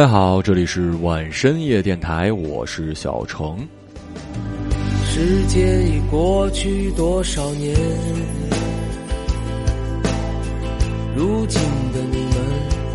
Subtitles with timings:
[0.00, 3.68] 各位好，这里是晚深夜电台，我是小程。
[5.04, 7.76] 时间已过去多少年？
[11.14, 11.60] 如今
[11.92, 12.34] 的你们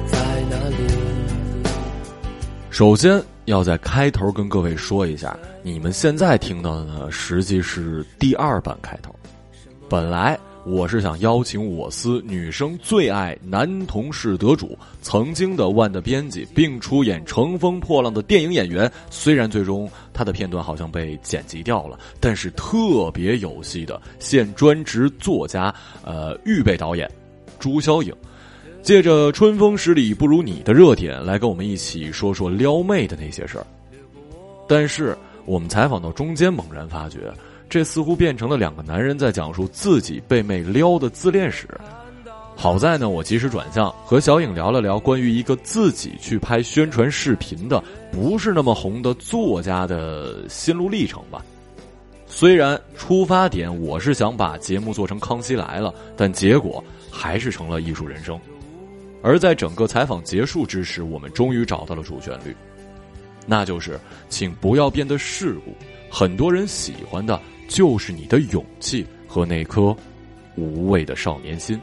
[0.08, 0.18] 在
[0.50, 1.70] 哪里？
[2.72, 9.16] 首先要在开头跟各位说一下，你们现在听到的呢，实际是第二版开头。
[9.88, 10.36] 本来。
[10.66, 18.92] 我是想邀请我司女生最爱男同事得主，曾经的万的编辑，并出演《乘风破浪》的电影演员。
[19.12, 25.72] 虽然最终他的片段好像被剪辑掉了，但是特别有戏的现专职作家，
[26.04, 27.08] 呃，预备导演
[27.60, 28.12] 朱霄影，
[28.82, 33.68] 借着“春风十里不如你”的热点，来跟我们一起说说撩妹的那些事儿。
[34.68, 37.32] 但是我们采访到中间，猛然发觉。
[37.76, 41.68] 这似乎变成了两个男人在讲述自己被妹撩的自恋史。
[42.56, 51.44] 好在呢，我及时转向和小影聊了聊关于一个自己去拍宣传视频的不是那么红的作家的心路历程吧。
[52.28, 56.82] 虽然出发点我是想把节目做成《康熙来了》，但结果
[57.12, 58.40] 还是成了艺术人生。
[59.22, 62.56] 而在整个采访结束之时，我们终于找到了主旋律，
[63.46, 64.00] 那就是
[64.30, 65.74] 请不要变得世故。
[66.10, 67.38] 很多人喜欢的。
[67.68, 69.96] 就是你的勇气和那颗
[70.56, 71.80] 无畏的少年心。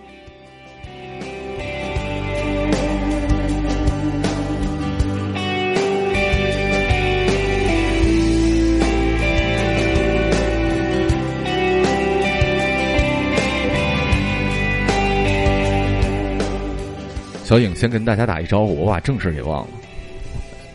[17.45, 19.69] 小影先跟大家打一招呼，我把正事给忘了。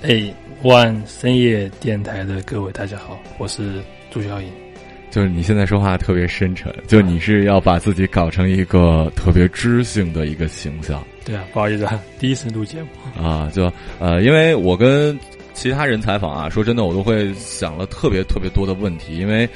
[0.04, 3.82] 哎，万深夜电台的各位，大家好，我是
[4.12, 4.67] 朱小影。
[5.10, 11.04] 就是你现在说话特别深沉，就你是要把自己搞成一个特别知性的一个形象。
[11.26, 12.90] 对啊，不好意思啊，第一次录节目
[13.22, 15.18] 啊，就呃，因为我跟
[15.54, 19.50] 其他人采访啊，说真的，我都会想了特别特别多的问题，因为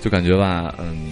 [0.00, 1.10] 就感觉吧，嗯，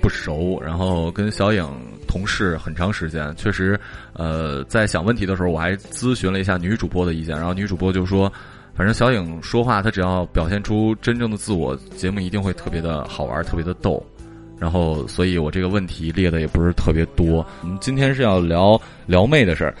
[0.00, 1.66] 不熟，然后跟小影
[2.06, 3.78] 同事很长时间，确实，
[4.14, 8.32] 呃，在想问题的时候，我还咨询了一下女主播的意见，然后女主播就说。
[8.76, 14.04] 反正小影说话，她只要表现出真正的自我，节目一定会特别的好玩，特别的逗。
[14.58, 17.46] 然后，所以我这个问题列的也不是特别多。
[17.62, 19.74] 我们今天是要聊撩妹的事儿，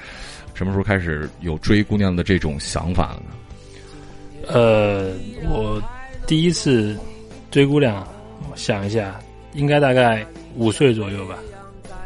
[0.54, 4.48] 什么时候开始有追姑娘的这种想法了呢？
[4.48, 5.12] 呃，
[5.48, 5.82] 我
[6.26, 6.94] 第一次
[7.50, 8.06] 追姑娘，
[8.50, 9.18] 我想一下，
[9.54, 10.26] 应该大概
[10.56, 11.36] 五岁左右吧。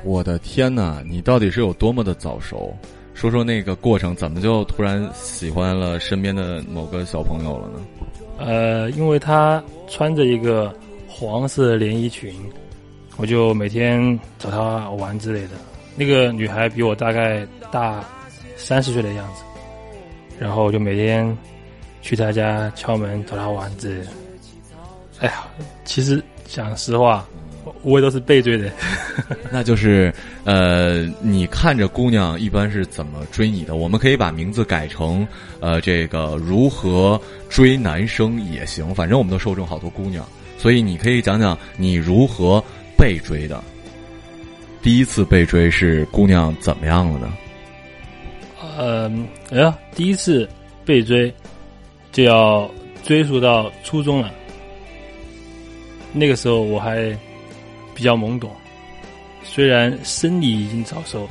[0.04, 2.72] 我的天哪，你到底是有多么的早熟？
[3.20, 7.80] 说说那个过程，怎么就突然喜欢了身边的某个小朋友了呢？
[8.38, 10.74] 呃，因为他穿着一个
[11.06, 12.34] 黄色连衣裙，
[13.18, 15.50] 我就每天找他玩之类的。
[15.96, 18.02] 那个女孩比我大概大
[18.56, 19.42] 三十岁的样子，
[20.38, 21.36] 然后我就每天
[22.00, 24.10] 去他家敲门找他玩之类的。
[25.20, 25.46] 哎呀，
[25.84, 27.28] 其实讲实话。
[27.82, 28.70] 我也都是被追的，
[29.50, 30.12] 那就是
[30.44, 33.74] 呃，你看着姑娘一般是怎么追你的？
[33.74, 35.26] 我们可以把名字改成
[35.60, 40.26] 呃，这个如何追男生也行，反正我们都受众好多姑娘，
[40.58, 42.62] 所以你可以讲讲你如何
[42.98, 43.62] 被追的。
[44.82, 47.32] 第一次被追是姑娘怎么样了呢？
[48.76, 49.10] 呃，
[49.50, 50.46] 哎呀，第一次
[50.84, 51.32] 被追
[52.12, 52.70] 就要
[53.04, 54.30] 追溯到初中了，
[56.12, 57.16] 那个时候我还。
[58.00, 58.50] 比较懵懂，
[59.44, 61.28] 虽然生理已经早熟，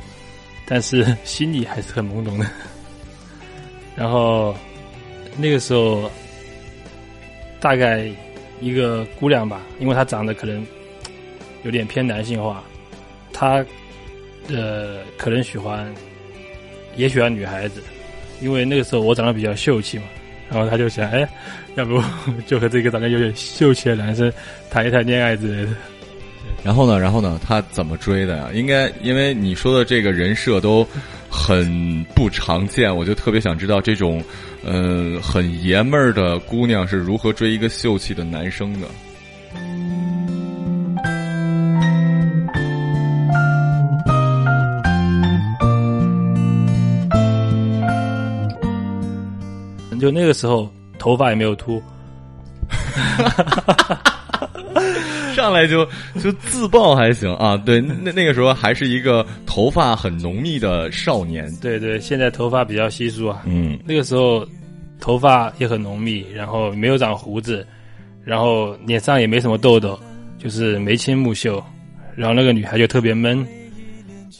[0.64, 2.46] 但是 心里还是很懵懂的。
[3.98, 4.54] 然后
[5.36, 6.08] 那个时候，
[7.58, 8.08] 大概
[8.60, 10.64] 一个姑娘吧，因为她长得可能
[11.64, 12.62] 有点偏男性化，
[13.32, 13.66] 她
[14.48, 15.92] 呃可能喜欢
[16.94, 17.82] 也喜欢女孩子，
[18.40, 20.04] 因为那个时候我长得比较秀气嘛，
[20.48, 21.28] 然后她就想，哎，
[21.74, 22.00] 要不
[22.46, 24.32] 就和这个长得有点秀气的男生
[24.70, 25.76] 谈一谈恋爱之类的。
[26.62, 26.98] 然后呢？
[27.00, 27.40] 然后呢？
[27.44, 28.50] 他怎么追的呀？
[28.52, 30.86] 应该因为你说的这个人设都
[31.28, 34.22] 很不常见，我就特别想知道这种
[34.64, 38.86] 嗯很爷们儿的姑娘是如何追一个秀气的男生的。
[49.98, 51.82] 就那个时候，头发也没有秃。
[55.40, 55.86] 上来就
[56.22, 64.46] 就自爆还行啊，对，那那个时候还是一个头发很浓密的少年，对对，现在头发比较稀疏啊，嗯，那个时候
[65.00, 67.66] 头发也很浓密，然后没有长胡子，
[68.22, 69.98] 然后脸上也没什么痘痘，
[70.38, 71.62] 就是眉清目秀，
[72.14, 73.46] 然后那个女孩就特别闷，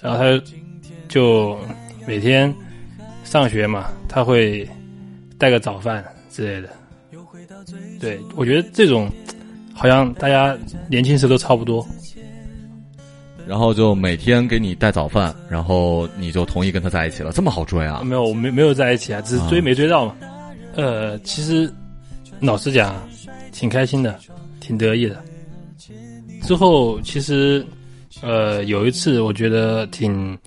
[0.02, 0.42] 然后她
[1.08, 1.58] 就
[2.06, 2.54] 每天
[3.24, 4.68] 上学嘛，她会
[5.38, 6.68] 带个早饭之类的。
[7.98, 9.10] 对，我觉得这种
[9.80, 10.54] 好像大家
[10.90, 11.86] 年轻时都差不多。
[13.46, 18.02] 然后就每天给你带早饭，然后你就同意跟他在一起了，这么好追啊？
[18.04, 20.14] 没有，我没没有在一起啊，只是追没追到嘛。
[20.76, 21.72] 呃，其实
[22.40, 22.94] 老实讲，
[23.50, 24.20] 挺开心的，
[24.60, 25.20] 挺得意的。
[26.42, 27.64] 之后其实
[28.20, 30.38] 呃有一次，我觉得挺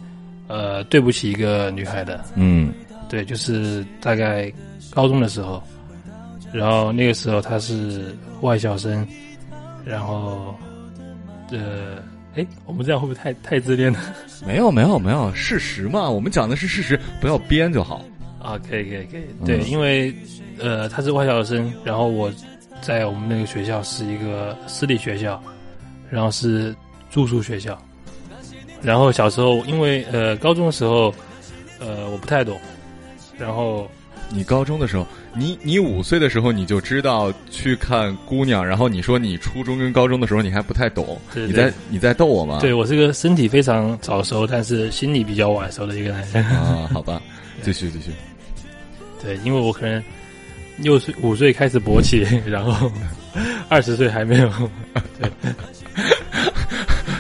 [0.48, 2.24] 呃对不起一个女孩的。
[2.36, 2.72] 嗯，
[3.10, 4.54] 对，就是大概
[4.92, 5.62] 高中的时候，
[6.54, 9.06] 然后那个时候他是外校生，
[9.84, 10.56] 然后
[11.52, 12.02] 呃。
[12.36, 14.00] 哎，我们这样会不会太太自恋了？
[14.44, 18.04] 没有，没有，没有，事实嘛，我们讲的是事实，不要编就好。
[18.42, 19.24] 啊，可以，可以，可以。
[19.46, 20.12] 对，因为
[20.58, 22.34] 呃，他是外校生，然后我
[22.82, 25.40] 在我们那个学校是一个私立学校，
[26.10, 26.76] 然后是
[27.12, 27.80] 住宿学校。
[28.82, 31.14] 然后小时候，因为呃，高中的时候，
[31.80, 32.60] 呃，我不太懂，
[33.38, 33.88] 然后。
[34.30, 35.06] 你高中的时候，
[35.36, 42.60] 你你五岁的时候你就知道去看姑娘，然后你说你初中跟高中的时候你还不太懂，你在你在逗我吗？
[42.62, 46.90] 对我是个身体非常早熟，但是心理比较晚熟的一个男生啊。
[46.92, 47.22] 好吧，
[47.62, 48.12] 继续继续。
[49.22, 50.04] 对，因为我可能
[50.78, 52.92] 六岁五岁开始勃起， 然后
[53.70, 54.52] 二十岁还没有，
[55.20, 55.30] 对，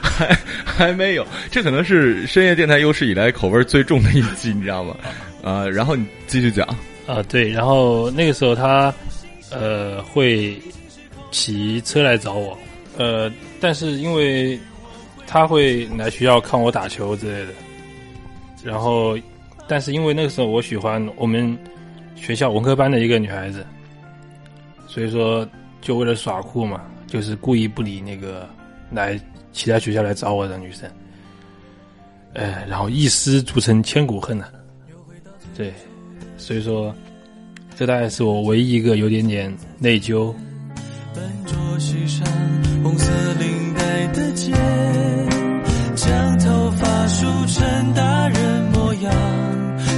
[0.01, 4.95] 还还没有，这可能是深夜电台有史以来口味最重的一期，你知道吗？
[5.43, 6.67] 啊，然后你继续讲。
[7.05, 8.93] 啊，对，然后那个时候他，
[9.51, 10.57] 呃，会
[11.31, 12.57] 骑车来找我，
[12.97, 13.29] 呃，
[13.59, 14.57] 但是因为
[15.27, 17.53] 他会来学校看我打球之类的，
[18.63, 19.17] 然后，
[19.67, 21.57] 但是因为那个时候我喜欢我们
[22.15, 23.65] 学校文科班的一个女孩子，
[24.87, 25.45] 所以说
[25.81, 28.47] 就为了耍酷嘛，就是故意不理那个
[28.89, 29.19] 来
[29.51, 30.89] 其他学校来找我的女生，
[32.33, 34.45] 呃，然后一失足成千古恨呐，
[35.57, 35.73] 对。
[36.43, 36.93] 所以说，
[37.77, 39.49] 这大概是我唯一一个有点点
[39.79, 40.33] 内疚。
[41.15, 42.27] 笨拙系上
[42.83, 43.09] 红色
[43.39, 44.51] 领带的结，
[45.95, 49.13] 将头发梳成大人模样，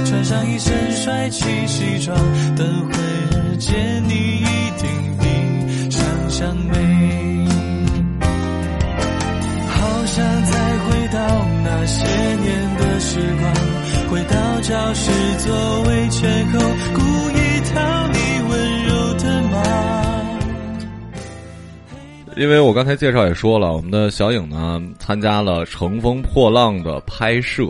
[0.04, 2.16] 穿上一身帅气西装，
[2.54, 4.88] 等会儿见你一定
[5.18, 6.76] 比想象美。
[9.68, 12.04] 好想再回到那些
[12.36, 12.65] 年
[13.06, 13.54] 时光。
[14.10, 16.58] 回到教室座位前后，
[16.92, 17.00] 故
[17.30, 17.38] 意
[17.72, 18.18] 讨你
[18.50, 19.62] 温柔的骂。
[22.36, 27.62] 因为我刚才介绍也说了，我们的小影呢参加了《乘风破浪》的拍摄，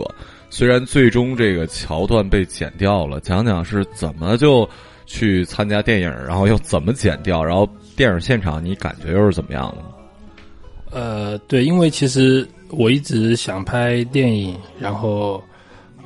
[0.49, 4.67] 虽然最终这个桥段被剪掉了，讲讲是怎么就
[5.05, 10.99] 去参加电影，然后又怎么剪掉，然后电影现场你感觉又是怎么样的？
[10.99, 15.43] 呃，对，因为其实我一直想拍电影，然后。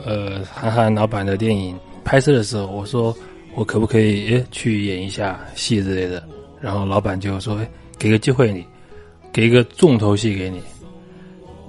[0.04, 3.16] 呃，韩寒老板的电影拍摄的时候，我说
[3.54, 6.28] 我可不可以诶去演一下戏之类的，
[6.60, 7.60] 然后老板就说
[8.00, 8.66] 给个机会你，
[9.32, 10.60] 给一个重头戏给你，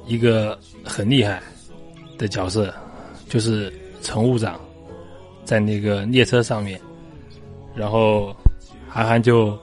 [0.06, 1.42] 一个很厉害
[2.16, 2.72] 的角色，
[3.28, 3.70] 就是
[4.00, 4.58] 乘务长，
[5.44, 6.80] 在那个列车上面，
[7.74, 8.34] 然后
[8.88, 9.58] 韩寒就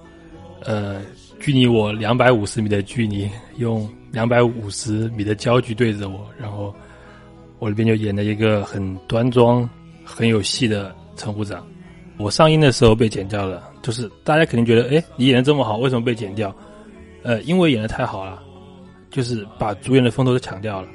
[0.63, 1.01] 呃
[1.39, 6.73] 距离我两百五十米的距离，用两百五十米的焦距对着我，然后。
[7.61, 9.69] 我里边就演了一个很端庄、
[10.01, 11.61] 很有戏的乘务长。
[12.15, 16.55] 我上映的时候被剪掉了，就是大家肯定觉得，哎，你演的这么好，为什么被剪掉？
[17.21, 18.41] 呃，因为演的太好了，
[19.09, 20.87] 就是把主演的风头都抢掉了，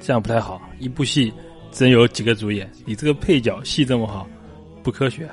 [0.00, 0.58] 这样不太好。
[0.78, 1.30] 一部戏
[1.70, 4.26] 真有几个主演，你这个配角戏这么好，
[4.82, 5.28] 不科学。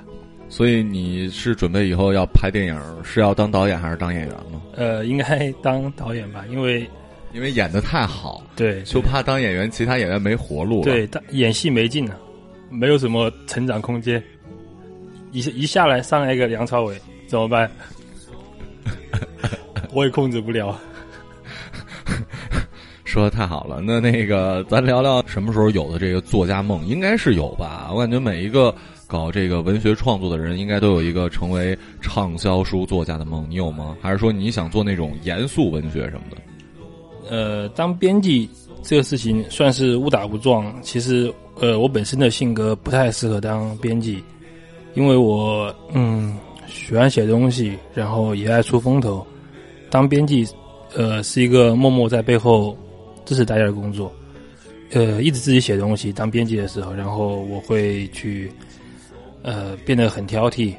[0.49, 4.61] 所以你是准备以后要拍电影，是要当导演还是当演员吗？
[4.75, 6.85] 呃，应该当导演吧，因为。
[7.33, 10.83] 因为演的太好，对，就怕当演员，其他演员没活路。
[10.83, 12.15] 对，演戏没劲了，
[12.69, 14.23] 没有什么成长空间。
[15.31, 16.95] 一一下来上来一个梁朝伟，
[17.27, 17.69] 怎么办？
[19.91, 20.79] 我也控制不了。
[23.03, 26.85] 说的太好了，那那个咱聊聊什么时候有的这个作家梦？
[26.85, 27.89] 应该是有吧？
[27.91, 28.73] 我感觉每一个
[29.07, 33.43] 搞这个文学创作的人，应该都有一个成为畅销书作家的梦。
[33.49, 33.97] 你有吗？
[34.01, 36.37] 还是说你想做那种严肃文学什么的？
[37.29, 38.49] 呃，当编辑
[38.81, 40.73] 这个事情算是误打误撞。
[40.81, 44.23] 其实，呃，我本身的性格不太适合当编辑，
[44.93, 46.37] 因为我嗯
[46.67, 49.25] 喜欢写东西，然后也爱出风头。
[49.89, 50.47] 当编辑，
[50.95, 52.77] 呃，是一个默默在背后
[53.25, 54.11] 支持大家的工作。
[54.91, 58.51] 呃，一直自己写东西，当编辑的时候，然后我会去
[59.41, 60.73] 呃变得很挑剔。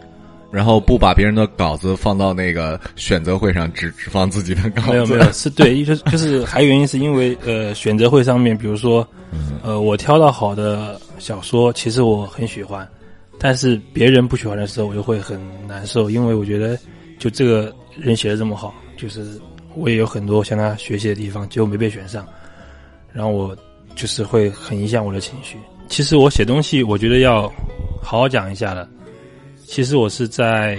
[0.55, 4.91] 然后不把别人的稿子放到那个选择会上，只只放自己的稿子。
[4.93, 9.05] 没有没有，是对，就是就是还原因是因为呃选择会上面，比如说
[9.65, 12.89] 呃我挑到好的小说，其实我很喜欢，
[13.37, 16.79] 但是别人不喜欢的时候，我就会很难受，因为我觉得
[17.19, 19.27] 就这个人写的这么好，就是
[19.75, 22.25] 我也有很多向他学习的地方，结果没被选上，
[23.13, 23.57] 然后我
[23.97, 25.59] 就是会很影响我的情绪。
[25.89, 27.53] 其实我写东西，我觉得要
[28.01, 28.89] 好好讲一下的。
[29.67, 30.79] 其实我是在，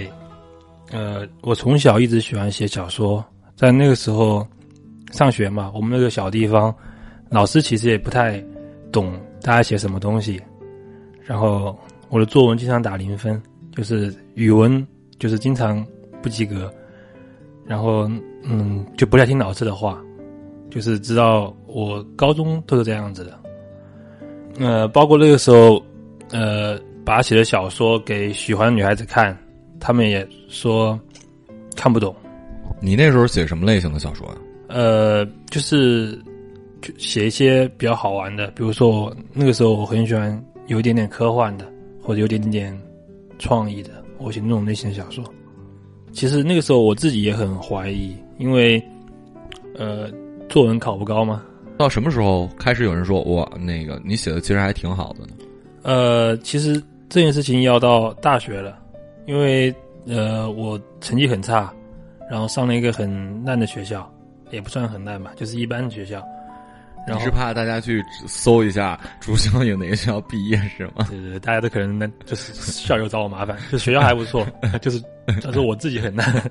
[0.90, 3.24] 呃，我从小一直喜欢写小说，
[3.54, 4.46] 在那个时候
[5.12, 6.74] 上学嘛，我们那个小地方，
[7.28, 8.42] 老师其实也不太
[8.90, 9.12] 懂
[9.42, 10.40] 大家写什么东西，
[11.22, 11.76] 然后
[12.08, 13.40] 我的作文经常打零分，
[13.74, 14.86] 就是语文
[15.18, 15.84] 就是经常
[16.22, 16.72] 不及格，
[17.66, 18.08] 然后
[18.44, 20.00] 嗯就不太听老师的话，
[20.70, 23.38] 就是知道我高中都是这样子的。
[24.58, 25.82] 呃，包括那个时候，
[26.30, 29.34] 呃，把写的小说给喜欢的女孩子看，
[29.78, 30.98] 他们也说
[31.76, 32.12] 看不懂。
[32.80, 34.36] 你那时候写什么类型的小说啊？
[34.66, 36.20] 呃，就是
[36.82, 41.64] 就写一些比较好玩的，比如说那个时候我很喜欢有一点点科幻的，
[42.02, 42.76] 或者有点点
[43.38, 45.24] 创意的，我写那种类型的小说。
[46.12, 48.82] 其实那个时候我自己也很怀疑，因为
[49.76, 50.10] 呃，
[50.48, 51.40] 作文考不高嘛。
[51.78, 55.34] 到什么时候开始有人说哇，那个你写的其实还挺好的呢？
[55.82, 58.78] 呃，其实这件事情要到大学了，
[59.26, 59.74] 因为
[60.06, 61.72] 呃我成绩很差，
[62.30, 64.10] 然后上了一个很烂的学校，
[64.50, 66.22] 也不算很烂吧，就是一般的学校。
[67.06, 71.06] 然后你是怕大家去搜一下朱湘有哪个学校毕业是吗？
[71.08, 74.44] 对 对对，大家都可能那就是校友找我麻烦，就学校还不错，
[74.82, 75.00] 就是
[75.40, 76.50] 但是我自己很烂。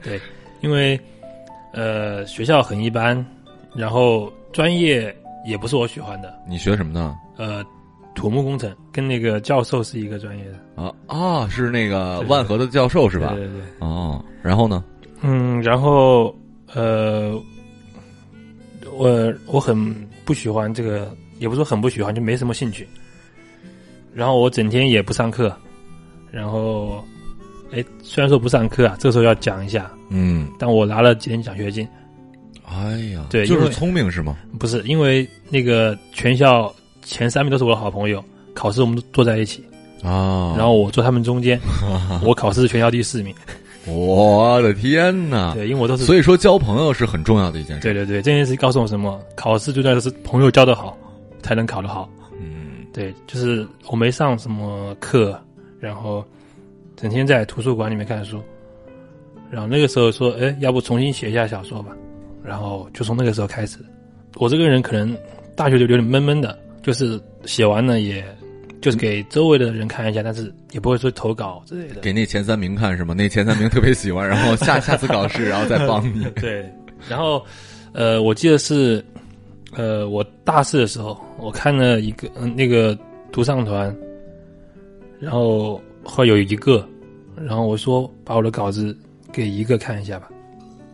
[0.00, 0.20] 对，
[0.60, 0.98] 因为
[1.72, 3.26] 呃学校很一般，
[3.74, 5.12] 然后专业
[5.44, 7.16] 也不是我喜欢的，你学什么呢？
[7.36, 7.64] 呃，
[8.18, 13.28] 土木工程跟那个教授是一个专业的，啊啊，是那个万和的教授是吧？
[13.28, 13.62] 对对对。
[13.78, 14.82] 哦，然后呢？
[15.22, 16.36] 嗯，然后
[16.74, 17.40] 呃，
[18.92, 19.94] 我我很
[20.24, 22.88] 不喜欢这个，也不是说很不喜欢，就没什么兴趣。
[24.12, 25.56] 然后我整天也不上课，
[26.32, 27.04] 然后，
[27.70, 31.86] 哎，虽然说不上课啊，这个时候要讲一下，嗯，但我拿了几年奖学金，
[32.64, 34.36] 哎呀，对就是聪明是吗？
[34.58, 36.74] 不是因为那个全校
[37.08, 38.22] 前三名都是我的好朋友，
[38.54, 39.64] 考试我们都坐在一起，
[40.02, 41.58] 啊，然后我坐他们中间，
[42.22, 43.34] 我考试全校第四名，
[43.86, 45.54] 我的天哪！
[45.54, 47.82] 对，因为我都是所以说交朋友是很重要的一件事。
[47.82, 49.18] 对对对，这件事告诉我什么？
[49.34, 50.96] 考试最重要的是朋友交得好，
[51.42, 52.08] 才能考得好。
[52.38, 55.40] 嗯，对，就是我没上什么课，
[55.80, 56.22] 然后
[56.96, 58.42] 整天在图书馆里面看书，
[59.50, 61.96] 然后那个时候说，哎，要不重新写一下小说吧，
[62.44, 63.78] 然后就从那个时候开始。
[64.36, 65.16] 我这个人可能
[65.56, 68.24] 大学就有点闷闷的，就是写完了也，
[68.80, 72.00] 就是给周围的人看一下，但是也不会说投稿之类的。
[72.00, 73.14] 给那前三名看是吗？
[73.14, 76.24] 那前三名特别喜欢，然后下下次考试然后再帮你。
[76.40, 76.70] 对，
[77.08, 77.44] 然后
[77.92, 79.04] 呃，我记得是
[79.74, 82.96] 呃，我大四的时候，我看了一个、嗯、那个
[83.30, 83.94] 独上团，
[85.20, 86.88] 然后后来有一个，
[87.36, 88.96] 然后我说把我的稿子
[89.32, 90.30] 给一个看一下吧。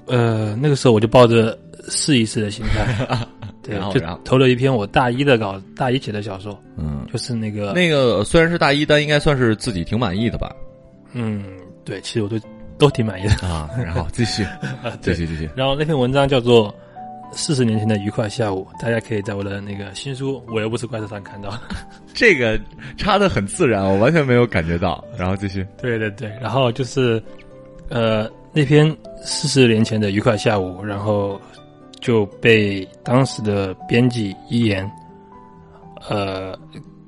[0.06, 3.26] 呃，那个时候我就抱着试一试的心态，
[3.64, 10.54] 对然，后就然后投了一篇我大一的稿，大一写的小说，嗯，就是那个那个虽然是大一，但应该算是自己挺满意的吧？
[11.14, 11.44] 嗯，
[11.84, 12.36] 对，其实我都
[12.76, 13.46] 都挺满意的。
[13.46, 14.44] 啊，然后继续，
[15.00, 15.14] 继。
[15.14, 15.48] 续，继续。
[15.56, 16.68] 然后那篇文章叫做
[17.32, 21.56] 《四十年前的愉快下午》，大家可以在我的那个新书《我又不是怪兽》上看到。
[22.12, 22.60] 这个
[22.96, 25.04] 插的很自然，我完全没有感觉到。
[25.16, 25.66] 然后继续。
[25.80, 27.22] 对对对，然后就是，
[27.88, 31.40] 呃，那篇四十年前的愉快下午，然后
[32.04, 34.88] 就被当时的编辑一言，
[36.10, 36.54] 呃，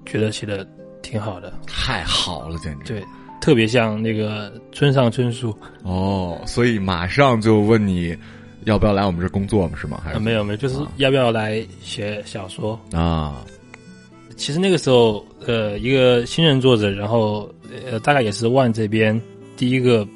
[0.06, 0.66] 觉得写的
[1.02, 2.94] 挺好的，太好了，简直。
[2.94, 3.04] 对，
[3.38, 5.54] 特别像那个村上春树。
[5.82, 8.16] 哦，所以马上就问你
[8.64, 9.76] 要不要来我们这工作嘛？
[9.76, 10.00] 是吗？
[10.02, 12.80] 还啊，是没有没有，就是啊要不要来写小说？
[12.92, 13.44] 啊？
[14.34, 17.52] 其实那个时候，呃，一个新人作者，然后
[17.90, 19.20] 呃，大概也是万这边
[19.58, 20.08] 第一个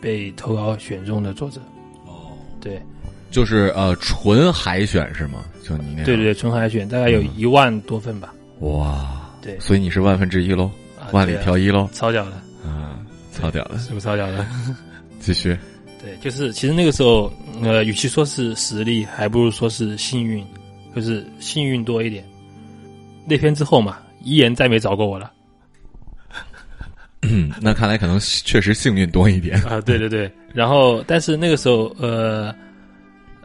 [0.00, 1.60] 被投稿选中的作者。
[2.06, 2.80] 哦，对
[3.32, 5.44] 就是呃，纯海选是吗？
[5.64, 8.32] 就你那对对对，纯海选大概有一万多份吧。
[8.60, 10.70] 哇，对所以你是万分之一喽，
[11.00, 12.32] 啊万里挑一喽，超屌的，
[12.64, 12.98] 啊，
[13.32, 14.46] 超屌的， 是不是超屌的？
[15.18, 15.56] 继续。
[16.00, 20.44] 对，就是其实那个时候，呃，与其说是实力，还不如说是幸运，
[20.94, 22.24] 就是幸运多一点。
[23.24, 25.32] 那篇之后嘛，一言再没找过我了。
[27.22, 29.56] 嗯，那看来可能确实幸运多一点。
[29.62, 32.52] 啊，对对对，然后但是那个时候，呃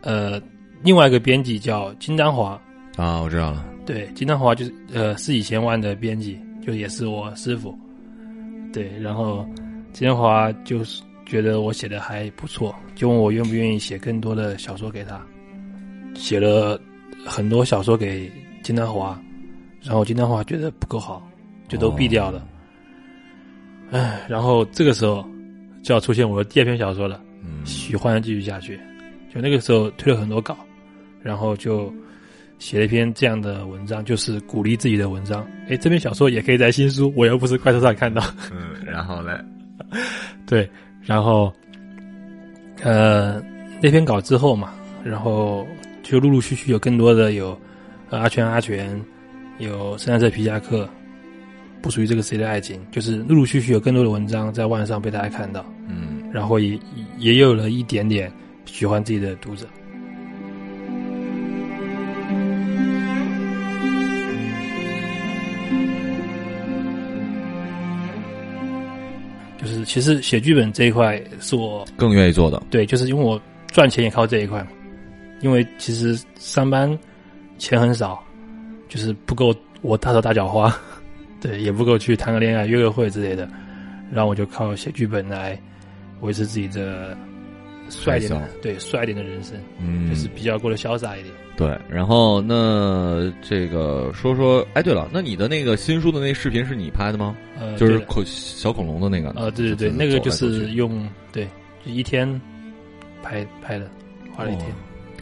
[0.08, 0.42] 呃，
[0.82, 2.58] 另外一个编辑叫金丹华，
[2.96, 3.66] 啊，我知道了。
[3.86, 7.78] 对，金丹华就是呃是以前万的编辑，就也是我师傅，
[8.72, 9.46] 对，然后
[9.92, 15.22] 金丹华就是觉得我写的还不错，就问我愿不愿意写更多的小说给他，
[16.16, 16.80] 写了
[17.26, 18.32] 很多小说给
[18.64, 19.22] 金丹华，
[19.84, 21.22] 然后金丹华觉得不够好，
[21.68, 22.48] 就都毙掉了。
[23.92, 25.28] 唉，然后这个时候
[25.84, 28.78] 就要出现我的第二篇小说了，嗯《喜欢继续下去》。
[29.34, 30.58] 就那个时候推了很多稿，
[31.22, 31.94] 然后就
[32.60, 35.46] 写了一篇这样的文章，就是鼓励自己的文章。
[35.70, 38.24] 哎，这篇小说也可以在新书，我又不是快手上看到。
[38.52, 39.40] 嗯，然后呢，
[40.48, 40.70] 对，
[41.02, 41.54] 然后
[42.84, 43.42] 呃
[43.82, 45.68] 那篇稿之后嘛，然后
[46.04, 47.60] 就陆陆续续有更多的有
[48.10, 49.00] 呃阿全阿全，
[49.60, 50.90] 有圣诞色皮夹克，
[51.82, 56.80] 不属于这个谁的爱情，就是陆陆续续有更多的文章在万上被大家看到，嗯然后也
[57.18, 58.32] 也有了一点点
[58.78, 59.66] 喜欢自己的读者。
[69.58, 74.68] 就是其实写剧本这一块是我更愿意做的，对，就是因为我赚钱也靠这一块嘛。
[75.42, 76.88] 因为其实上班
[77.58, 78.24] 钱很少，
[78.88, 80.72] 就是不够我大手大脚花，
[81.42, 83.50] 对，也不够去谈个恋爱、约个会之类的。
[84.12, 85.60] 然后我就靠写剧本来
[86.22, 87.18] 维持自己的
[87.90, 91.34] 帅一点的，对，帅一点的人生，嗯，就是比较过得潇洒一点。
[91.56, 91.78] 对。
[91.90, 97.36] 然后那这个说说，哎，对了，那你的那个新书的那视频是你拍的吗？
[97.60, 99.30] 呃，就是恐小恐龙的那个？
[99.40, 101.48] 呃，对对对，那个就是用对，
[101.86, 102.30] 就一天
[103.24, 103.90] 拍拍的，
[104.36, 104.68] 花了一天。
[104.70, 104.76] 哦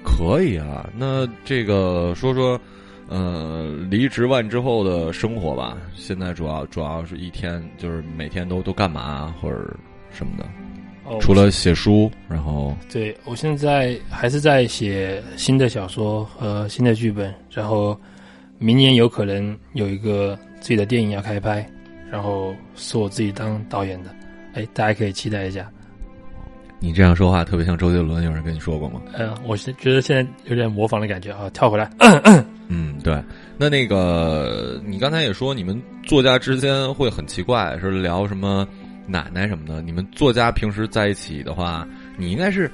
[0.08, 2.62] 可以啊，那这个说说，
[3.10, 5.76] 呃，离职完之后的生活吧。
[5.96, 9.76] 现在主要主要是一天，就是每天都都干嘛或者
[10.12, 10.46] 什么的。
[11.06, 18.00] 哦，除了写书，然后对我现在还是在写新的小说和新的剧本，然后
[18.58, 21.66] 明年有可能有一个自己的电影要开拍，
[22.12, 24.10] 然后是我自己当导演的，
[24.53, 25.70] 哎，大家可以期待一下。
[26.79, 29.01] 你这样说话特别像周杰伦，有人跟你说过吗？
[29.14, 31.90] 嗯、我是觉得现在有点模仿的感觉啊，跳回来，
[32.68, 33.20] 嗯，对。
[33.58, 38.68] 那那个，你刚才也说，你们作家之间会很奇怪，是聊什么
[39.07, 39.81] 奶奶什么的。
[39.81, 41.87] 你们作家平时在一起的话，
[42.18, 42.70] 你应该是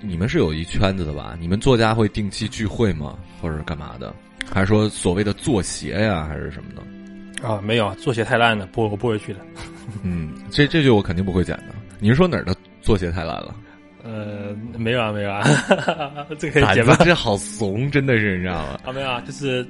[0.00, 1.36] 你们是有一圈子的吧？
[1.40, 3.18] 你们作家会定期聚会吗？
[3.40, 4.14] 或者是干嘛的？
[4.52, 7.48] 还是说所谓的作协呀，还是什么的？
[7.48, 9.40] 啊，没有啊，做鞋太烂了，不，我不会去的。
[10.02, 11.74] 嗯，这这句我肯定不会剪的。
[11.98, 13.54] 你是说哪儿的作协太烂了？
[14.02, 15.42] 呃，没有啊，没有啊，
[16.38, 16.96] 这个可以剪吧？
[17.04, 18.78] 这好怂，真的是你知道吗？
[18.84, 19.66] 啊，没有啊，就是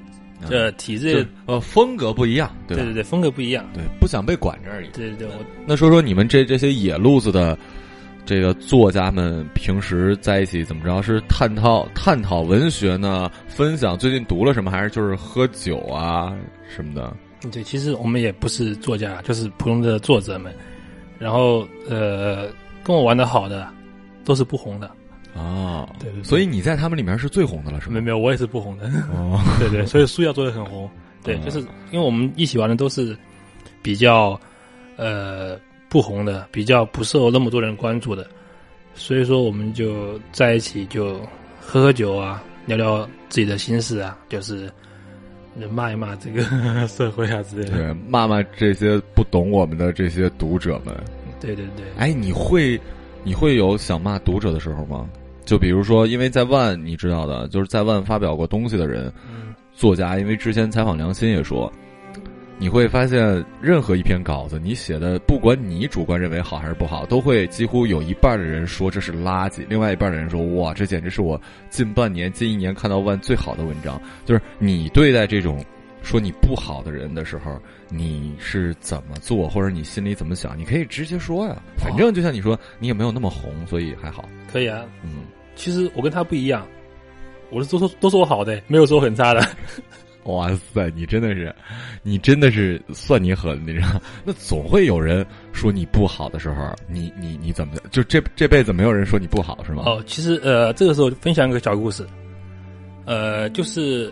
[0.48, 2.76] 这体制，呃风格不一样，对？
[2.76, 3.64] 对对对，风格不一样。
[3.72, 4.88] 对，不想被管着而已。
[4.92, 7.56] 对对对，我那说说你们这这些野路子的
[8.26, 11.00] 这个作家们，平时在一起怎么着？
[11.02, 13.30] 是探讨探讨文学呢？
[13.46, 14.70] 分享最近读了什么？
[14.70, 16.34] 还是就是喝酒啊
[16.68, 17.16] 什么的？
[17.50, 20.54] 对，其实我们也不是作家，就是普通的作者们。
[21.18, 22.48] 然后呃，
[22.82, 23.66] 跟我玩的好的
[24.24, 24.90] 都是不红的，
[25.34, 27.94] 哦，对对对所以你在他们里面是最红的了，是吗？
[27.94, 28.86] 没没有，我也是不红的。
[29.12, 30.88] 哦， 对对，所以书要做的很红。
[31.22, 31.58] 对，哦就是
[31.90, 33.16] 因为我们一起玩的都是
[33.82, 34.38] 比较
[34.96, 38.26] 呃不红的，比较不受那么多人关注的，
[38.94, 41.18] 所以说我们就在一起就
[41.60, 44.70] 喝喝酒啊，聊聊自己的心事啊，就是
[45.70, 46.42] 骂一骂这个
[46.86, 47.76] 社会啊之类的。
[47.76, 50.94] 对，骂骂这些不懂我们的这些读者们。
[51.40, 52.80] 对对对，哎，你会
[53.22, 55.08] 你会有想骂读者的时候吗？
[55.44, 59.12] 就比如说，因为在万你知道的，就是在万发表过东西的人，
[59.74, 61.70] 作家，因为之前采访梁心也说，
[62.56, 74.00] 你会发现任何一篇稿子你写的，不管你主观认为好还是不好，都会几乎有一半的人说这是垃圾，另外一半的人说哇，这简直是我近半年、近一年看到万最好的文章。
[74.24, 75.62] 就是你对待这种
[76.04, 81.56] 说你不好的人的时候，你是怎么做，或者你心里怎么想，你可以直接说呀。
[81.76, 84.28] 反正就像你说，你也没有那么红，所以还好。
[84.52, 84.84] 可以啊。
[85.02, 85.24] 嗯，
[85.56, 86.66] 其实我跟他不一样，
[87.50, 89.44] 我是都说都说我好的，没有说很差的。
[90.24, 91.54] 哇塞，你真的是，
[92.02, 94.00] 你真的是算你狠，你知道？
[94.24, 99.82] 那总会有人说你不好的时候，你你你怎么就这这辈子没有人说你不好是吗？
[99.84, 102.06] 哦，其实呃，这个时候分享一个小故事，
[103.04, 104.10] 呃，就是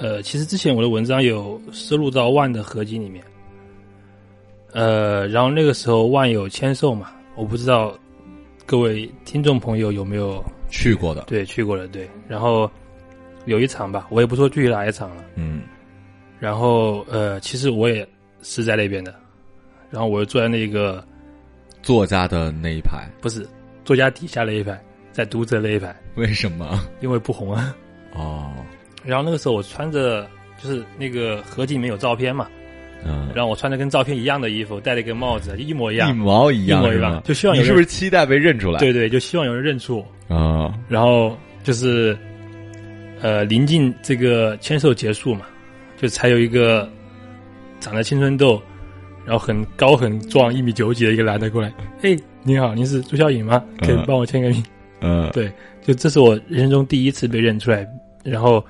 [0.00, 3.24] 呃，其实之前我的文章有收录到万的合集里面，
[4.72, 7.98] 呃，然后那个时候万有签售嘛，我不知道
[8.64, 12.70] 各位听众朋友有没有去过的，对去过的对，然后
[13.46, 15.62] 有一场吧，我也不说具体哪一场了，嗯。
[16.38, 18.06] 然后呃，其实我也
[18.42, 19.12] 是在那边的，
[19.90, 21.04] 然后我就坐在那个
[21.82, 23.44] 作家的那一排，不是
[23.84, 24.80] 作家底下那一排，
[25.10, 26.80] 在读者那一排，为什么？
[27.00, 27.74] 因为不红啊。
[28.14, 28.52] 哦，
[29.04, 30.28] 然后那个时候我穿着
[30.62, 32.48] 就是那个合集里面有照片嘛，
[33.04, 36.18] 嗯，然后我穿着跟照片一样的衣服，戴了一个帽子，一模一样一样。
[36.18, 37.22] 毛一样一模一样？
[37.24, 38.78] 就希望有人你是不是期待被认出来？
[38.78, 40.34] 对对，就希望有人认出我。
[40.36, 42.16] 啊，然后就是
[43.20, 45.46] 呃，临近这个签售结束嘛，
[45.96, 46.88] 就才有一个
[47.80, 48.60] 长着青春痘，
[49.24, 53.64] 然后很高很壮，一米九几的一个男的过来，哎，你好，您是朱小颖吗？
[53.80, 54.62] 可以嗯帮我签个名？
[55.00, 55.50] 嗯，对，
[55.82, 57.86] 就这是我人生中第一次被认出来，
[58.24, 58.64] 然后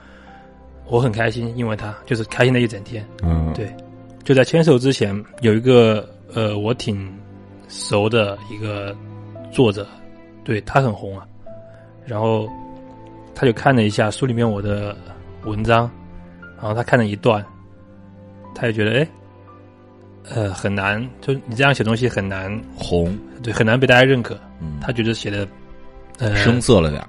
[0.88, 3.06] 我很开心，因为他就是开心了一整天。
[3.22, 3.72] 嗯，对，
[4.24, 7.12] 就在牵手之前，有一个呃，我挺
[7.68, 8.96] 熟的一个
[9.52, 9.86] 作者，
[10.44, 11.26] 对他很红啊，
[12.06, 12.48] 然后
[13.34, 14.96] 他就看了一下书里面我的
[15.44, 15.90] 文章，
[16.56, 17.44] 然后他看了一段，
[18.54, 19.08] 他就觉得哎，
[20.30, 24.38] 呃，很难，就你这样写东西很难，红，对，很难被大家认可。
[24.60, 25.46] 嗯，他觉得写的
[26.18, 27.08] 呃生涩了点儿，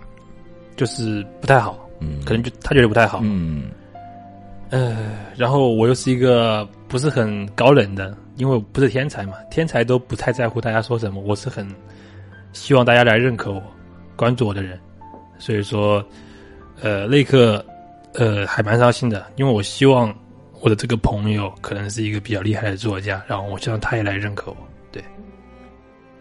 [0.76, 3.70] 就是不太好，嗯，可能就他觉得不太好，嗯。
[4.70, 11.68] 呃，然后我又是一个不是很高冷的，因为我不是天才嘛，天才都不太在乎大家说什么，我是很
[12.54, 13.62] 希望大家来认可我、
[14.16, 14.80] 关注我的人，
[15.40, 16.06] 所以说，
[16.82, 17.66] 呃，那一刻，
[18.14, 20.16] 呃，还蛮伤心的，因为我希望
[20.62, 24.58] 我的这个朋友可能是一个比较厉害的作家，然后我希望他也来认可我。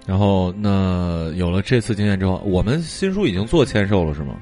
[0.06, 4.36] 然后那有了这次经验之后，我们新书已经做签售了是吗？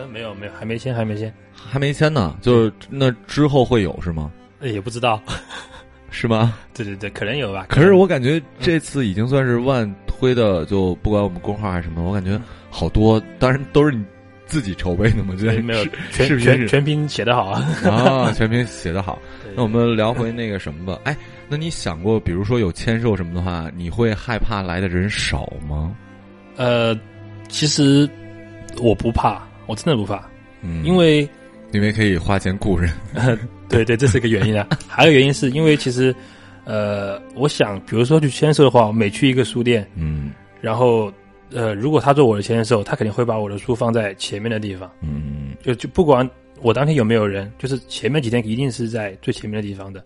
[0.00, 4.30] 呃，没有没有，还没签，还没签，还没签呢，就是那之后会有是吗？
[4.60, 5.20] 呃也不知道。
[6.12, 6.56] 是吗？
[6.74, 7.66] 对对对，可能有吧。
[7.68, 14.04] 可是我感觉这次已经算是万推的，就不管我们公号还是什么，我感觉好多，当然都是你
[14.44, 17.62] 自己筹备的嘛，觉得没没有是全全全凭写的好啊。
[17.88, 19.18] 啊，全凭写的好。
[19.54, 21.16] 那我们聊回那个什么吧，哎，
[21.48, 25.94] 那你想过，比如说有签售什么的话，你会害怕来的人少吗？
[26.56, 26.98] 呃，
[27.48, 28.08] 其实
[28.78, 30.28] 我不怕，我真的不怕，
[30.62, 31.28] 嗯，因为
[31.70, 32.92] 因为可以花钱雇人，
[33.70, 34.66] 对对，这是一个原因啊。
[34.88, 36.12] 还有原因是因为其实，
[36.64, 41.10] 呃，我想，比如说去签售的话，我每去一个书店，嗯然后
[41.52, 46.28] 呃，如果他做我的签售，他肯定会把我的书放在前面的地方，嗯就就不管
[46.62, 50.04] 我当天有没有人，就是前面几天一定是在最前面的地方的，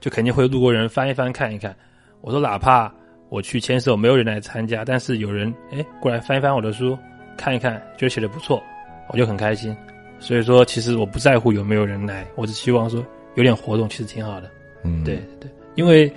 [0.00, 1.72] 就肯定会路过人翻一翻看一看。
[2.20, 2.92] 我说哪怕
[3.28, 6.98] 我去签售，没有人来参加，但是有人哎过来翻一翻我的书，
[7.36, 8.60] 看一看，觉得写的不错，
[9.08, 9.76] 我就很开心。
[10.20, 13.04] 所以说，其实我不在乎有没有人来，我只希望说
[13.36, 14.50] 有点活动，其实挺好的。
[14.82, 16.12] 嗯，对对，因为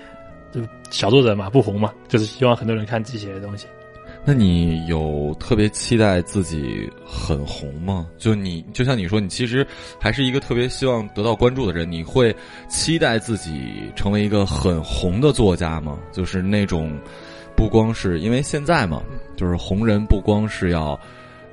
[0.51, 3.67] 就小作者嘛，不红嘛，就是希望很多人看自己写的东西。
[4.25, 8.07] 那你有特别期待自己很红吗？
[8.17, 9.65] 就你就像你说，你其实
[9.99, 12.35] 还是一个特别希望得到关注的人，你会
[12.67, 15.99] 期待自己成为一个很红的作家吗？
[16.11, 16.99] 就是那种
[17.55, 19.03] 不光是因为现在嘛，
[19.35, 20.99] 就是红人不光是要。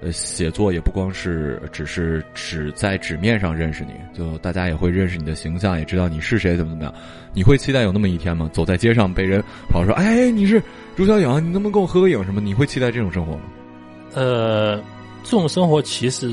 [0.00, 6.94] 呃，写作也不光是只是只在纸面上认识你，就大家也会认识你的形象，也知道你是谁，怎么怎么样。
[7.34, 8.48] 你会期待有那么一天吗？
[8.52, 10.62] 走在街上被人跑说：“哎，你是
[10.96, 12.40] 朱小颖，你能不能跟我合个影？”什么？
[12.40, 13.42] 你会期待这种生活吗？
[14.14, 14.76] 呃，
[15.24, 16.28] 这种生活其实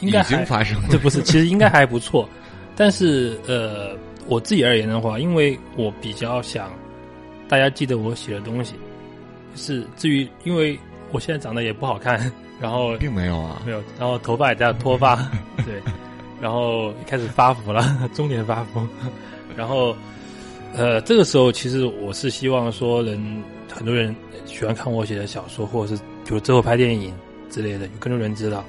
[0.00, 0.88] 应该已经还发生了。
[0.90, 2.28] 这不是，其实应该还不错。
[2.74, 6.72] 但是呃，我自己而言的话，因为我比较想
[7.46, 8.74] 大家记得我写的东西，
[9.54, 10.78] 是至于因为
[11.12, 13.62] 我现在长得也不好看，然后并没有啊。
[13.64, 15.16] 没，有，然后头发也在脱发，
[15.64, 15.80] 对，
[16.40, 17.82] 然后开始发福了，
[18.14, 18.86] 中年发福，
[19.56, 19.94] 然后
[20.74, 23.42] 呃，这个时候其实我是希望说能
[23.72, 24.14] 很多人
[24.44, 27.12] 喜欢看我写的小说，或者是比如之后拍电影
[27.50, 28.64] 之类的，有更多人知道，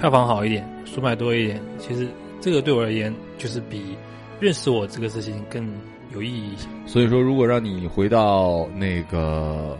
[0.00, 2.06] 票房好一点，书卖多一点，其实
[2.40, 3.96] 这个对我而言就是比
[4.40, 5.66] 认识我这个事情更
[6.12, 6.52] 有意义。
[6.52, 6.68] 一些。
[6.86, 9.76] 所以说，如果让你回到那个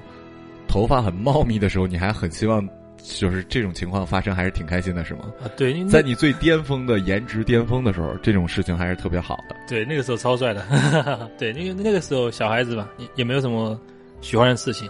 [0.66, 2.66] 头发很茂密的时候，你还很希望
[3.05, 5.31] 就是这种情况发生，还是挺开心的，是吗？
[5.43, 9.55] 啊，对，在你最巅峰的颜值巅峰的时候，这种事情还是特别好的。
[9.69, 10.64] 对那个时候超帅的，
[11.38, 13.79] 对那个那个时候小孩子嘛，也也没有什么
[14.23, 14.88] 喜欢的事情，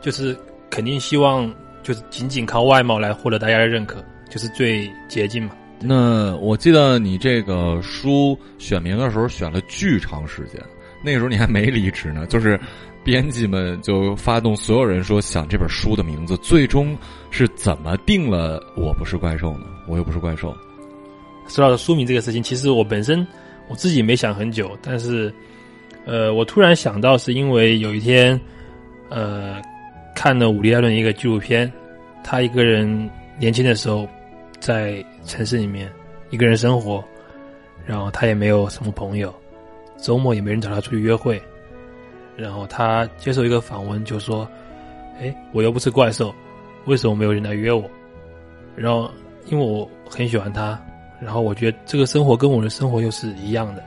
[0.00, 0.36] 就是
[0.70, 1.52] 肯定希望
[1.82, 5.50] 就是仅仅靠外貌来获得大家的认可，就是最捷径嘛。
[5.80, 10.62] 那我记得你这个书选名的时候选了巨长时间，
[11.04, 12.58] 那个时候你还没离职呢，就是
[13.06, 16.98] 编辑们就发动所有人说想这本书的名字，最终
[17.30, 19.66] 是怎么定了“我不是怪兽”呢？
[19.86, 20.52] 我又不是怪兽。
[21.46, 23.24] 说到书名这个事情，其实我本身
[23.68, 25.32] 我自己没想很久，但是
[26.04, 28.38] 呃，我突然想到是因为有一天
[29.08, 29.62] 呃
[30.12, 31.72] 看了伍迪·艾伦一个纪录片，
[32.24, 34.04] 他一个人年轻的时候
[34.58, 35.88] 在城市里面
[36.30, 37.04] 一个人生活，
[37.86, 39.32] 然后他也没有什么朋友，
[39.96, 41.40] 周末也没人找他出去约会，
[42.36, 44.46] 然后他接受一个访问就说
[45.20, 46.34] ：“哎，我又不是怪兽，
[46.84, 47.88] 为什么没有人来约我？”
[48.76, 49.10] 然后
[49.46, 50.78] 因为我很喜欢他，
[51.20, 53.82] 然后我觉得这个生活跟我的生活又是一样的，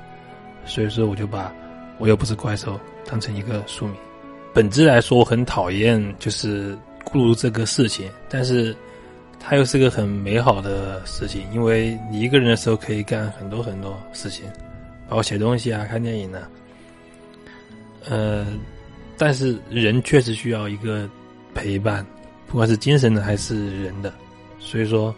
[0.65, 1.53] 所以说我就把
[1.99, 3.95] 我又不是怪兽当成一个书名。
[4.51, 8.75] 本质来说，我很讨厌就是孤独这个事情，但是
[9.39, 14.45] 它又是个很美好的事情，因为你一个人的时候可以干很多很多事情，
[15.07, 16.49] 包括写东西啊、看电影啊。
[18.09, 18.47] 呃，
[19.17, 21.07] 但是人确实需要一个
[21.53, 22.05] 陪伴，
[22.47, 24.11] 不管是精神的还是人的。
[24.57, 25.13] 所以说，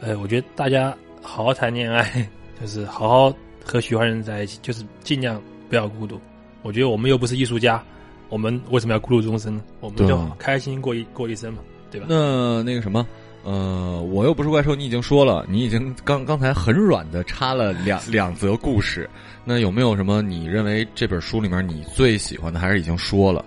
[0.00, 2.28] 呃，我觉得大家好好谈恋爱，
[2.60, 6.20] 就是好好和喜欢人在一起，就是尽量不要孤独。
[6.62, 7.82] 我觉得我们又不是艺术家，
[8.28, 9.62] 我们为什么要孤独终生呢？
[9.80, 12.06] 我们就开心过一过一生嘛，对吧？
[12.08, 13.06] 那那个什么，
[13.42, 19.08] 呃，我又不是怪兽，你已经说了，你已经刚刚才很软的插了两两则故事。
[19.44, 23.44] 那有没有什么你认为这本书里面你最喜欢的，还是已经说了？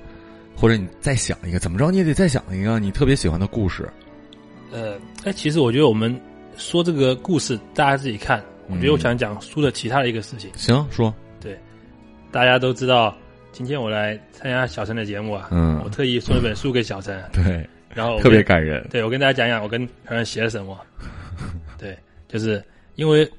[0.55, 3.89] 或者你再想一个，怎么着你也得再想一个你特别喜欢的故事。
[4.71, 6.17] 呃，哎，其实我觉得我们
[6.57, 8.43] 说这个故事，大家自己看。
[8.67, 10.49] 我觉得我想讲书的其他的一个事情。
[10.55, 11.59] 行，说，对
[12.31, 13.15] 大家都知道，
[13.51, 18.85] 今天我来参加小陈的节目啊，嗯我特意送一本书给小陈，对，然后特别感人。
[18.89, 20.79] 对我跟大家讲讲我跟小陈写了什么。
[21.77, 21.95] 对，
[22.27, 22.63] 就是
[22.95, 23.29] 因为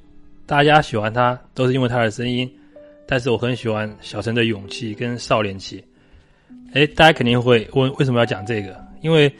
[0.46, 2.48] 大家喜欢他，都是因为他的声音，
[3.04, 5.84] 但是我很喜欢小陈的勇气跟少年气。
[6.72, 8.76] 哎，大家肯定会问为什么要讲这个？
[9.02, 9.30] 因为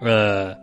[0.00, 0.54] 呃，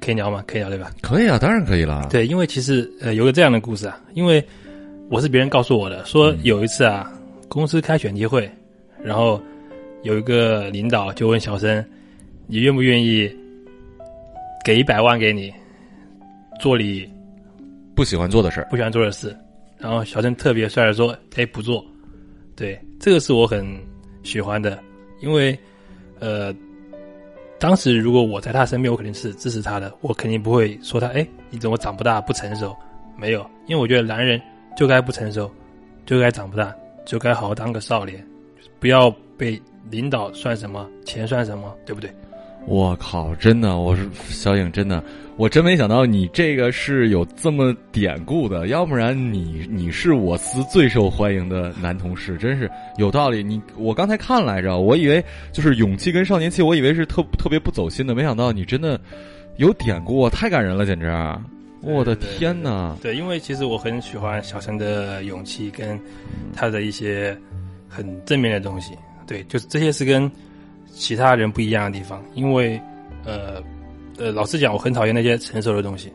[0.00, 0.42] 可以聊吗？
[0.46, 0.90] 可以聊对吧？
[1.02, 2.06] 可以啊，当然可以了。
[2.10, 4.42] 对，因为其实呃有个这样的故事啊，因为
[5.10, 7.12] 我是别人告诉我的，说有一次啊，
[7.48, 8.50] 公司开选题会，
[9.02, 9.40] 然后
[10.04, 11.84] 有一个领导就问小生，
[12.46, 13.30] 你愿不愿意
[14.64, 15.52] 给一百万给你
[16.60, 17.06] 做你
[17.98, 19.36] 不喜欢做的事儿，不喜欢做的事？
[19.76, 21.84] 然后小郑特别帅的说，哎，不做。
[22.54, 23.66] 对，这个是我很
[24.22, 24.78] 喜欢的，
[25.18, 25.58] 因为
[26.20, 26.54] 呃，
[27.58, 32.72] 当时如果我在他身边，我肯定是支持他的，我肯定不会说他，哎，你怎么长不大不成熟？
[33.16, 34.40] 没有，因为我觉得男人
[34.76, 35.50] 就该不成熟，
[36.06, 36.72] 就该长不大，
[37.04, 38.24] 就该好好当个少年，
[38.78, 42.14] 不要被领导算什么，钱算什么，对不对？
[42.68, 45.02] 我靠，真的，我是小影，真的，
[45.38, 53.42] 我真没想到你这个是有这么典故的，要不然你你是我司最受欢迎的男同事，真是有道理。
[53.42, 59.00] 你我刚才看来着，我以为就是勇气跟少年气，我以为是特特别不走心的，没想到你真的
[59.56, 61.10] 有典故，太感人了，简直！
[61.80, 62.94] 我的对对天哪！
[63.00, 65.98] 对，因为其实我很喜欢小陈的勇气跟
[66.54, 67.34] 他的一些
[67.88, 68.92] 很正面的东西。
[69.26, 70.30] 对，就是这些是跟
[70.98, 72.22] 其他人不一样的地方。
[72.34, 72.80] 因为
[73.24, 73.62] 呃
[74.18, 76.12] 呃，老实讲，我很讨厌那些成熟的东西。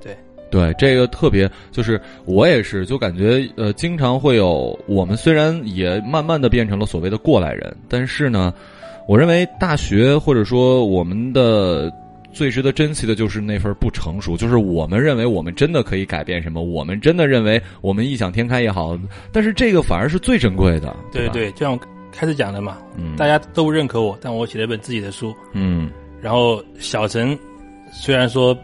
[0.00, 0.16] 对
[0.50, 8.52] 对这个特别，就是我也是，就感觉呃，经常会有我们虽然也慢慢的变成了所谓的过来人，但是呢，
[9.06, 11.92] 我认为大学或者说我们的
[12.32, 18.98] 最值得珍惜的就是那份不成熟，就是我们认为我们真的可以改变什么，我们真的认为我们异想天开也好，
[19.32, 21.78] 但是这个反而是最珍贵的，吧，对对，就像我
[22.12, 25.34] 开始讲的嘛，嗯，大家都不认可我，但我写了一本自己的书。
[25.52, 27.38] 嗯然后小陈
[27.90, 28.56] 虽然说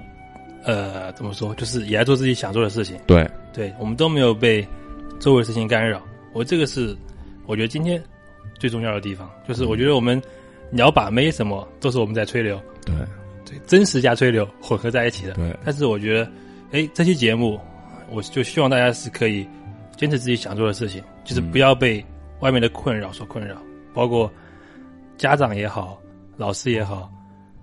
[0.64, 2.98] 呃怎么说，就是也在做自己想做的事情。
[3.06, 4.66] 对，对我们都没有被
[5.18, 6.02] 周围的事情干扰。
[6.32, 6.94] 我这个是
[7.46, 8.02] 我觉得今天
[8.58, 10.20] 最重要的地方，就是我觉得我们
[10.70, 12.94] 聊把妹什么都是我们在吹牛，对
[13.46, 15.32] 对，真实加吹牛混合在一起的。
[15.32, 16.30] 对，但是我觉得，
[16.72, 17.58] 哎，这期节目，
[18.10, 19.48] 我就希望大家是可以
[19.96, 22.04] 坚持自己想做的事情，就是不要被
[22.46, 23.56] 外面的困扰所困扰，
[23.92, 24.32] 包括
[25.16, 25.98] 家长也好，
[26.36, 27.10] 老师也好，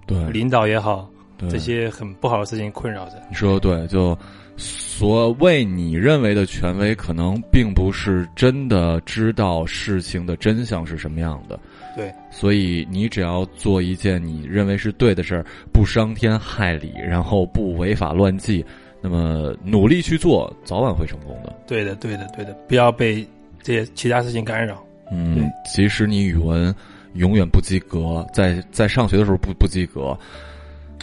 [0.06, 3.14] 对，领导也好，对这些很不好的事情困扰着。
[3.30, 4.18] 你说的对，就
[4.58, 11.58] 所谓你认为的权威，可能并不是真的知道事情的真相是什么样的。
[11.96, 18.66] 对，所以你只要做一件你认为是对的事儿，不伤天害理，然后不违法乱纪，
[19.02, 21.56] 那么努力去做，早晚会成功的。
[21.66, 23.26] 对的，对的，对的，不要被
[23.64, 24.84] 这些其他事情干扰。
[25.12, 26.74] 嗯对，即使你语文
[27.14, 30.18] 永远不及格，在在上学的时候不不及格，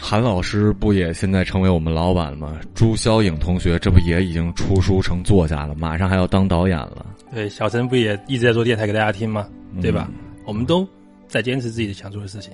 [0.00, 2.58] 韩老师不也现在成为我们老板了吗？
[2.74, 9.48] 朱霄颖同学这不也已经出书成作家了，马上还要当导演了，对，小陈不也一直在做电台给大家听吗？
[9.80, 10.08] 对吧？
[10.10, 10.14] 嗯
[10.46, 10.88] 我们都
[11.28, 12.52] 在坚持自己的想做的事情。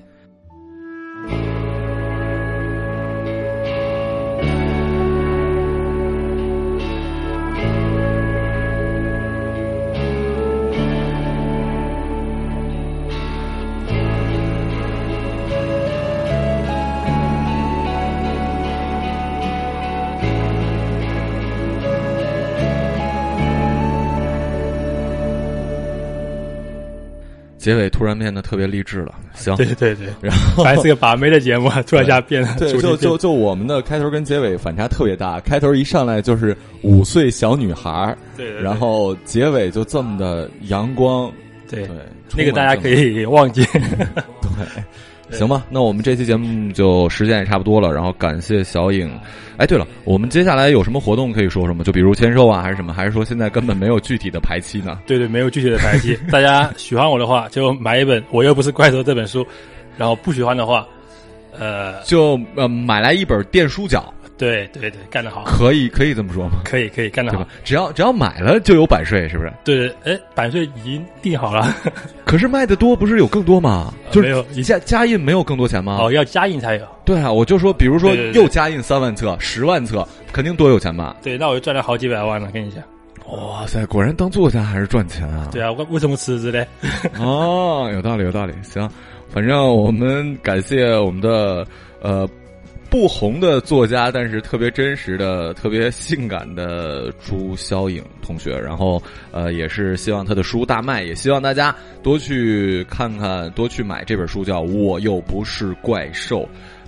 [27.67, 29.13] 结尾突然变得特别励志了。
[29.35, 41.29] 行，对对对，然后还是个把妹的节目， 突然一下变得就就就我们的开头跟结尾反差特别大，开头一上来就是五岁小女孩，对对对然后结尾就这么的阳光，
[41.69, 41.97] 对对，
[42.37, 43.65] 那个大家可以以忘记。
[43.75, 44.83] 对。
[45.31, 49.11] 行吧，那我们这期节目就时间也差不多了，然后感谢小影。
[49.57, 51.83] 哎，对了，我们接下来有什么活动可以说什么？
[51.83, 52.93] 就比如签售啊，还是什么？
[52.93, 55.01] 还是说现在根本没有具体的排期呢？
[55.07, 56.17] 对对，没有具体的排期。
[56.31, 59.43] 大家喜欢我的话，就买一本《我又不是怪兽》这本书；
[59.97, 60.87] 然后不喜欢的话，
[61.59, 64.12] 呃，就呃买来一本电书角。
[64.38, 66.61] 对对对，干得好，可以可以这么说吗？
[66.64, 69.53] 可以可以干得好，只要只要买了就有版税，是不是？
[69.64, 71.75] 对对，哎，版税已经定好了。
[72.25, 73.94] 可是卖的多，不是有更多吗？
[74.11, 75.99] 就是没有加加印没有更多钱吗？
[76.01, 76.87] 哦，要加印才有。
[77.05, 81.16] 对啊，我就说，比如说又加印三万册、十万册，肯定多有钱吧？
[81.22, 82.83] 对，那我就赚了好几百万了，跟你讲。
[83.29, 85.49] 哇塞，果然当作家还是赚钱啊！
[85.51, 86.64] 对啊，为为什么辞职嘞？
[87.18, 88.53] 哦，有道理，有道理。
[88.62, 88.88] 行，
[89.29, 91.66] 反正我们感谢我们的
[92.01, 92.29] 呃
[92.90, 98.59] 不红的作家，但是特别真实的、特别性感的朱霄颖同学。
[98.59, 106.40] 然后呃，也是希望他的书大卖，也希望大家多去看看，多去买这本书，叫《我又不是怪兽》。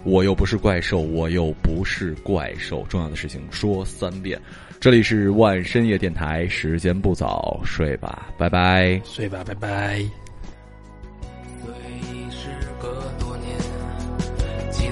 [0.04, 2.86] 我又不是怪兽，我又不是怪兽。
[2.88, 4.40] 重要的事情说三遍。
[4.80, 8.98] 这里是万深夜电台，时间不早，睡吧，拜拜。
[9.04, 10.27] 睡吧，拜拜。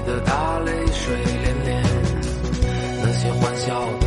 [0.07, 1.83] 记得他泪水涟涟，
[3.03, 4.06] 那些欢笑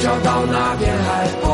[0.00, 1.49] 找到那片海